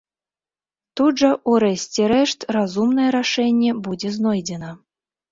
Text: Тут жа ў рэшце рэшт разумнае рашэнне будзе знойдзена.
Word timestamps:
Тут 0.99 1.13
жа 1.23 1.27
ў 1.33 1.51
рэшце 1.63 2.07
рэшт 2.11 2.39
разумнае 2.57 3.09
рашэнне 3.17 3.75
будзе 3.89 4.09
знойдзена. 4.17 4.71